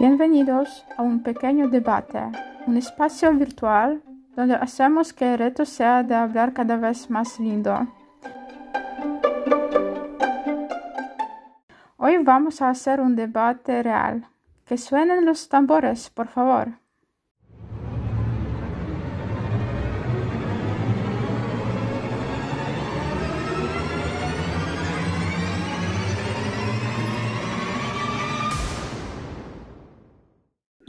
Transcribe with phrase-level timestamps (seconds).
[0.00, 2.22] Bienvenidos a un pequeño debate,
[2.66, 4.02] un espacio virtual
[4.34, 7.86] donde hacemos que el reto sea de hablar cada vez más lindo.
[11.98, 14.26] Hoy vamos a hacer un debate real.
[14.64, 16.79] Que suenen los tambores, por favor.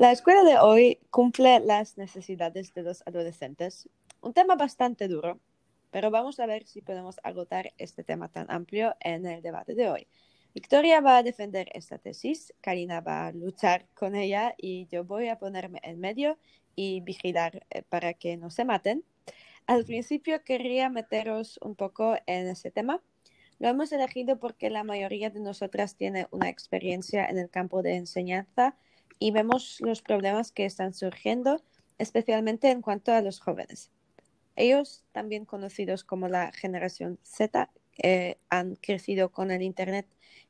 [0.02, 3.88] La escuela de hoy cumple las necesidades de los adolescentes.
[4.20, 5.40] Un tema bastante duro,
[5.92, 9.92] pero vamos a ver si podemos agotar este tema tan amplio en el debate de
[9.92, 10.08] hoy.
[10.56, 15.28] Victoria va a defender esta tesis, Karina va a luchar con ella y yo voy
[15.28, 16.40] a ponerme en medio
[16.76, 19.04] y vigilar eh, para que no se maten.
[19.68, 23.04] Al principio quería meteros un poco en ese tema.
[23.60, 27.98] Lo hemos elegido porque la mayoría de nosotras tiene una experiencia en el campo de
[27.98, 28.76] enseñanza
[29.22, 31.62] y vemos los problemas que están surgiendo,
[32.00, 33.92] especialmente en cuanto a los jóvenes.
[34.56, 37.70] Ellos, también conocidos como la generación Z,
[38.02, 40.08] eh, han crecido con el Internet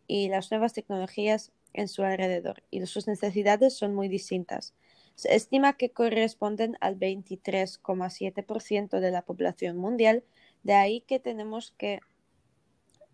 [0.07, 4.73] y las nuevas tecnologías en su alrededor y sus necesidades son muy distintas.
[5.15, 10.23] Se estima que corresponden al 23,7% de la población mundial,
[10.63, 11.99] de ahí que tenemos que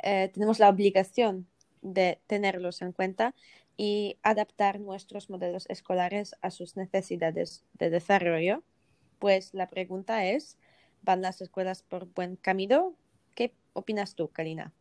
[0.03, 1.47] eh, tenemos la obligación
[1.81, 3.33] de tenerlos en cuenta
[3.77, 8.63] y adaptar nuestros modelos escolares a sus necesidades de desarrollo.
[9.19, 10.57] Pues la pregunta es,
[11.03, 12.95] ¿van las escuelas por buen camino?
[13.35, 14.73] ¿Qué opinas tú, Karina?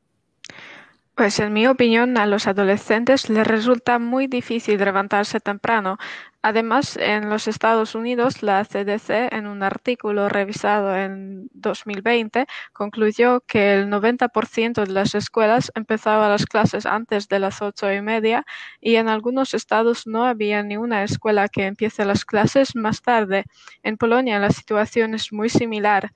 [1.17, 5.97] Pues en mi opinión, a los adolescentes les resulta muy difícil levantarse temprano.
[6.43, 13.73] Además, en los Estados Unidos, la CDC, en un artículo revisado en 2020, concluyó que
[13.73, 18.45] el 90% de las escuelas empezaba las clases antes de las ocho y media
[18.79, 23.47] y en algunos estados no había ni una escuela que empiece las clases más tarde.
[23.83, 26.13] En Polonia la situación es muy similar.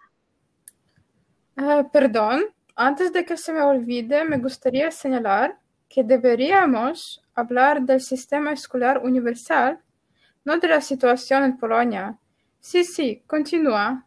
[1.56, 2.44] Ah, perdón,
[2.76, 5.58] antes de que se me olvide, me gustaría señalar
[5.88, 9.80] que deberíamos hablar del sistema escolar universal,
[10.44, 12.18] no de la situación en Polonia.
[12.60, 14.06] Sí, sí, continúa.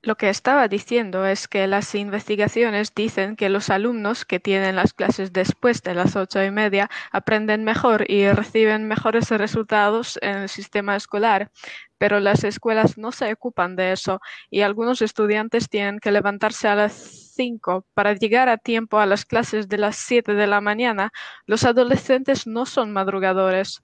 [0.00, 4.94] Lo que estaba diciendo es que las investigaciones dicen que los alumnos que tienen las
[4.94, 10.48] clases después de las ocho y media aprenden mejor y reciben mejores resultados en el
[10.48, 11.50] sistema escolar,
[11.98, 14.20] pero las escuelas no se ocupan de eso
[14.50, 19.24] y algunos estudiantes tienen que levantarse a las cinco para llegar a tiempo a las
[19.24, 21.12] clases de las siete de la mañana.
[21.46, 23.82] Los adolescentes no son madrugadores.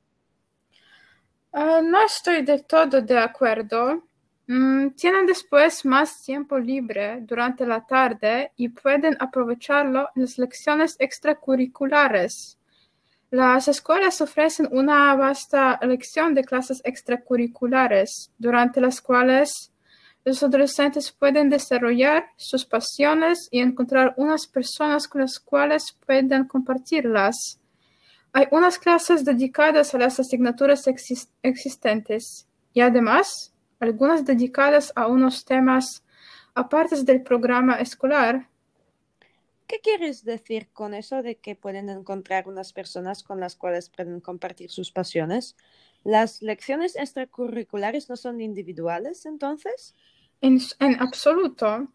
[1.53, 4.03] Ah, no estoy del todo de acuerdo.
[4.47, 10.97] Mm, tienen después más tiempo libre durante la tarde y pueden aprovecharlo en las lecciones
[10.99, 12.59] extracurriculares.
[13.35, 19.73] Las escuelas ofrecen una vasta elección de clases extracurriculares, durante las cuales
[20.25, 27.59] los adolescentes pueden desarrollar sus pasiones y encontrar unas personas con las cuales pueden compartirlas.
[28.33, 30.85] Hay unas clases dedicadas a las asignaturas
[31.43, 36.05] existentes y además algunas dedicadas a unos temas
[36.55, 38.49] aparte del programa escolar.
[39.67, 44.21] ¿Qué quieres decir con eso de que pueden encontrar unas personas con las cuales pueden
[44.21, 45.57] compartir sus pasiones?
[46.05, 49.95] ¿Las lecciones extracurriculares no son individuales entonces?
[50.43, 50.61] En,
[51.01, 51.89] absoluto.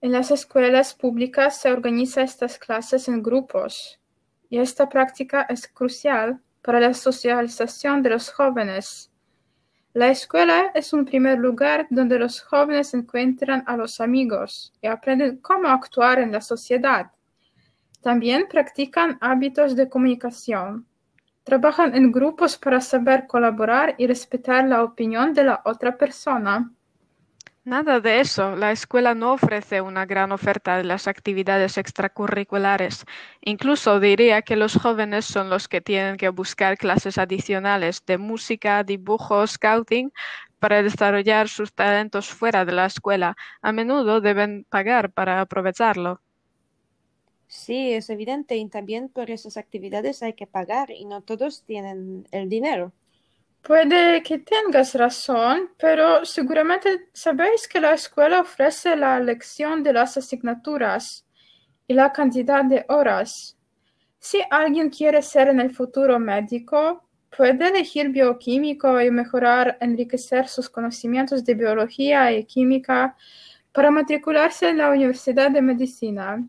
[0.00, 4.00] En las escuelas públicas se organizan estas clases en grupos
[4.48, 9.11] y esta práctica es crucial para la socialización de los jóvenes
[9.94, 15.36] la escuela es un primer lugar donde los jóvenes encuentran a los amigos y aprenden
[15.36, 17.10] cómo actuar en la sociedad.
[18.00, 20.86] También practican hábitos de comunicación.
[21.44, 26.72] Trabajan en grupos para saber colaborar y respetar la opinión de la otra persona.
[27.64, 28.56] Nada de eso.
[28.56, 33.04] La escuela no ofrece una gran oferta de las actividades extracurriculares.
[33.40, 38.82] Incluso diría que los jóvenes son los que tienen que buscar clases adicionales de música,
[38.84, 40.12] dibujo, scouting
[40.58, 43.36] para desarrollar sus talentos fuera de la escuela.
[43.62, 46.20] A menudo deben pagar para aprovecharlo.
[47.46, 52.26] Sí, es evidente y también por esas actividades hay que pagar y no todos tienen
[52.32, 52.92] el dinero.
[53.62, 60.16] Puede que tengas razón, pero seguramente sabéis que la escuela ofrece la elección de las
[60.16, 61.24] asignaturas
[61.86, 63.56] y la cantidad de horas.
[64.18, 70.68] Si alguien quiere ser en el futuro médico, puede elegir bioquímico y mejorar, enriquecer sus
[70.68, 73.16] conocimientos de biología y química
[73.70, 76.44] para matricularse en la Universidad de Medicina.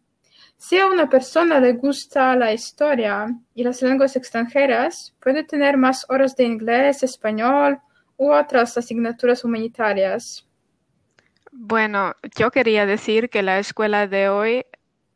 [0.65, 6.05] Si a una persona le gusta la historia y las lenguas extranjeras, puede tener más
[6.07, 7.81] horas de inglés, español
[8.15, 10.47] u otras asignaturas humanitarias.
[11.51, 14.65] Bueno, yo quería decir que la escuela de hoy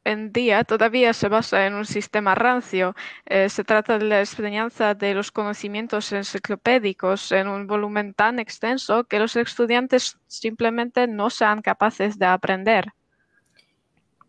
[0.04, 2.94] en día todavía se basa en un sistema rancio.
[3.26, 9.06] Eh, se trata de la enseñanza de los conocimientos enciclopédicos en un volumen tan extenso
[9.06, 12.92] que los estudiantes simplemente no sean capaces de aprender.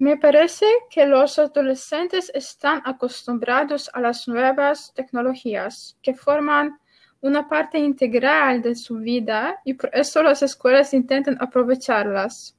[0.00, 6.78] Me parece que los adolescentes están acostumbrados a las nuevas tecnologías que forman
[7.20, 12.56] una parte integral de su vida y por eso las escuelas intentan aprovecharlas.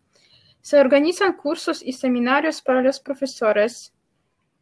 [0.59, 3.93] Se organizan cursos y seminarios para los profesores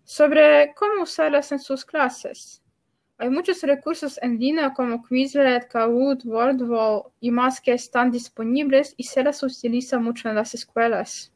[0.04, 2.62] sobre cómo usarlas en sus clases.
[3.18, 9.04] Hay muchos recursos en línea como Quizlet, Kahoot, WordWall y más que están disponibles y
[9.06, 11.34] se las utiliza mucho en las escuelas.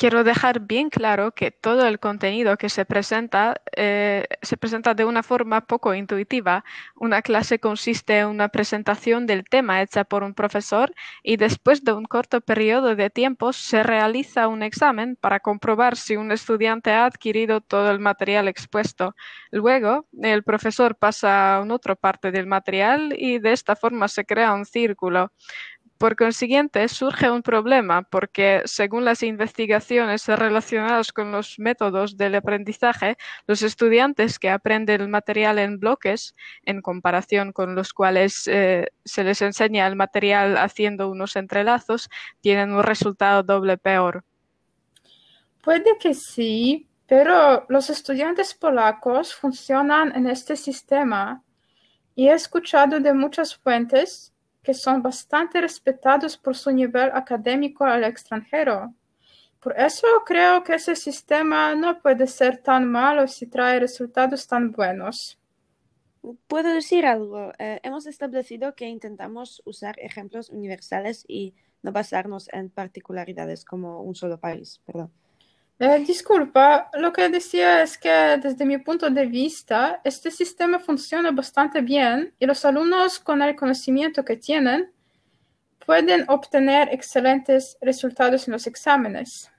[0.00, 5.04] Quiero dejar bien claro que todo el contenido que se presenta eh, se presenta de
[5.04, 6.64] una forma poco intuitiva.
[6.96, 11.92] Una clase consiste en una presentación del tema hecha por un profesor y después de
[11.92, 17.04] un corto periodo de tiempo se realiza un examen para comprobar si un estudiante ha
[17.04, 19.14] adquirido todo el material expuesto.
[19.50, 24.54] Luego, el profesor pasa a otra parte del material y de esta forma se crea
[24.54, 25.30] un círculo.
[26.00, 33.18] Por consiguiente, surge un problema porque, según las investigaciones relacionadas con los métodos del aprendizaje,
[33.46, 39.24] los estudiantes que aprenden el material en bloques, en comparación con los cuales eh, se
[39.24, 42.08] les enseña el material haciendo unos entrelazos,
[42.40, 44.24] tienen un resultado doble peor.
[45.62, 51.42] Puede que sí, pero los estudiantes polacos funcionan en este sistema
[52.14, 54.32] y he escuchado de muchas fuentes
[54.62, 58.94] que son bastante respetados por su nivel académico al extranjero.
[59.60, 64.72] Por eso creo que ese sistema no puede ser tan malo si trae resultados tan
[64.72, 65.38] buenos.
[66.48, 67.52] Puedo decir algo.
[67.58, 74.14] Eh, hemos establecido que intentamos usar ejemplos universales y no basarnos en particularidades como un
[74.14, 74.80] solo país.
[74.86, 75.10] Perdón.
[75.82, 81.30] Eh, disculpa, lo que decía es que desde mi punto de vista, este sistema funciona
[81.30, 84.92] bastante bien y los alumnos con el conocimiento que tienen
[85.86, 89.50] pueden obtener excelentes resultados en los exámenes.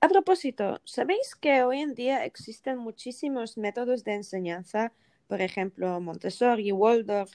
[0.00, 4.92] A propósito, ¿sabéis que hoy en día existen muchísimos métodos de enseñanza?
[5.26, 7.32] Por ejemplo, Montessori, Waldorf,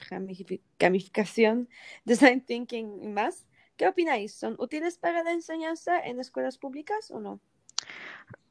[0.78, 1.68] gamificación,
[2.06, 3.46] design thinking y más.
[3.76, 4.32] ¿Qué opináis?
[4.34, 7.42] ¿Son útiles para la enseñanza en escuelas públicas o no?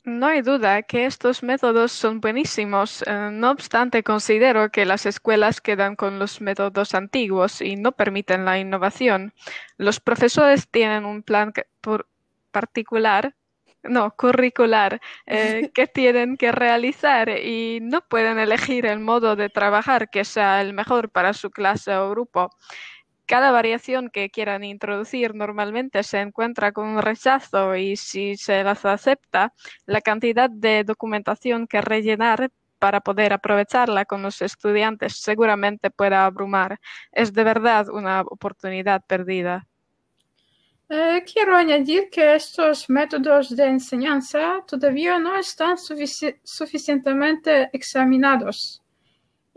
[0.08, 3.04] No hay duda que estos métodos son buenísimos.
[3.06, 8.46] Eh, no obstante, considero que las escuelas quedan con los métodos antiguos y no permiten
[8.46, 9.34] la innovación.
[9.78, 11.52] Los profesores tienen un plan
[12.52, 13.36] particular,
[13.84, 20.10] no, curricular, eh, que tienen que realizar y no pueden elegir el modo de trabajar
[20.10, 22.50] que sea el mejor para su clase o grupo.
[23.28, 28.86] Cada variación que quieran introducir normalmente se encuentra con un rechazo y si se las
[28.86, 29.54] acepta,
[29.86, 36.80] la cantidad de documentación que rellenar para poder aprovecharla con los estudiantes seguramente pueda abrumar.
[37.12, 39.68] Es de verdad una oportunidad perdida.
[40.88, 48.82] Eh, quiero añadir que estos métodos de enseñanza todavía no están suficientemente examinados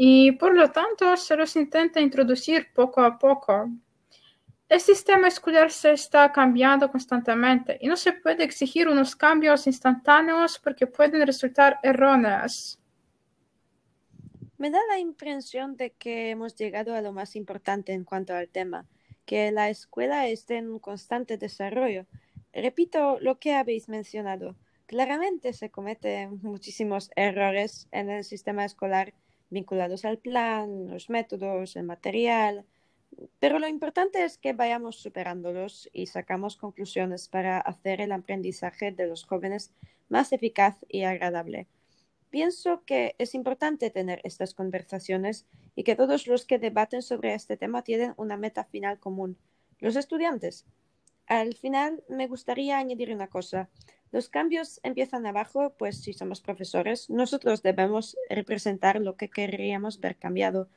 [0.02, 3.68] y por lo tanto se los intenta introducir poco a poco.
[4.66, 10.58] El sistema escolar se está cambiando constantemente y no se puede exigir unos cambios instantáneos
[10.58, 12.78] porque pueden resultar erróneos.
[14.56, 18.48] Me da la impresión de que hemos llegado a lo más importante en cuanto al
[18.48, 18.86] tema,
[19.26, 22.06] que la escuela esté en un constante desarrollo.
[22.54, 24.56] Repito lo que habéis mencionado.
[24.86, 29.12] Claramente se cometen muchísimos errores en el sistema escolar
[29.50, 32.64] vinculados al plan, los métodos, el material,
[33.38, 39.06] pero lo importante es que vayamos superándolos y sacamos conclusiones para hacer el aprendizaje de
[39.06, 39.72] los jóvenes
[40.08, 41.66] más eficaz y agradable.
[42.30, 47.56] Pienso que es importante tener estas conversaciones y que todos los que debaten sobre este
[47.56, 49.36] tema tienen una meta final común,
[49.80, 50.64] los estudiantes.
[51.26, 53.68] Al final, me gustaría añadir una cosa.
[54.12, 60.16] Los cambios empiezan abajo, pues si somos profesores, nosotros debemos representar lo que querríamos ver
[60.16, 60.68] cambiado.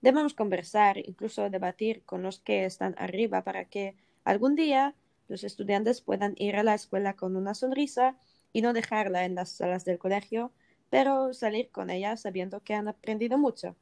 [0.00, 4.94] Debemos conversar, incluso debatir con los que están arriba para que algún día
[5.26, 8.16] los estudiantes puedan ir a la escuela con una sonrisa
[8.52, 10.52] y no dejarla en las salas del colegio,
[10.88, 13.74] pero salir con ella sabiendo que han aprendido mucho.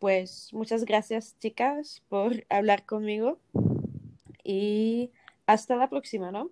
[0.00, 3.38] Pues muchas gracias chicas por hablar conmigo
[4.42, 5.12] y
[5.46, 6.50] hasta la próxima, ¿no?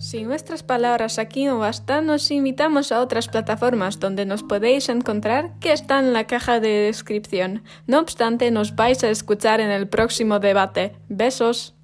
[0.00, 5.52] Si nuestras palabras aquí no bastan, nos invitamos a otras plataformas donde nos podéis encontrar
[5.60, 7.64] que están en la caja de descripción.
[7.86, 10.96] No obstante, nos vais a escuchar en el próximo debate.
[11.10, 11.74] Besos.